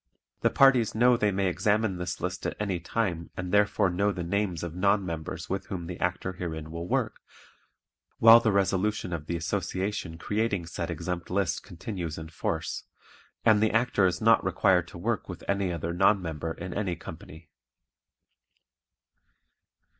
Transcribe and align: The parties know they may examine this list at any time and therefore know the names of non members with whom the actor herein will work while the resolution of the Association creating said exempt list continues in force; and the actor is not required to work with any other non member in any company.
The 0.39 0.49
parties 0.49 0.95
know 0.95 1.15
they 1.15 1.29
may 1.29 1.45
examine 1.45 1.97
this 1.97 2.19
list 2.19 2.47
at 2.47 2.57
any 2.59 2.79
time 2.79 3.29
and 3.37 3.51
therefore 3.51 3.91
know 3.91 4.11
the 4.11 4.23
names 4.23 4.63
of 4.63 4.73
non 4.73 5.05
members 5.05 5.47
with 5.47 5.67
whom 5.67 5.85
the 5.85 5.99
actor 5.99 6.33
herein 6.33 6.71
will 6.71 6.87
work 6.87 7.19
while 8.17 8.39
the 8.39 8.51
resolution 8.51 9.13
of 9.13 9.27
the 9.27 9.37
Association 9.37 10.17
creating 10.17 10.65
said 10.65 10.89
exempt 10.89 11.29
list 11.29 11.61
continues 11.61 12.17
in 12.17 12.29
force; 12.29 12.85
and 13.45 13.61
the 13.61 13.69
actor 13.69 14.07
is 14.07 14.19
not 14.21 14.43
required 14.43 14.87
to 14.87 14.97
work 14.97 15.29
with 15.29 15.43
any 15.47 15.71
other 15.71 15.93
non 15.93 16.19
member 16.19 16.51
in 16.51 16.73
any 16.73 16.95
company. 16.95 17.51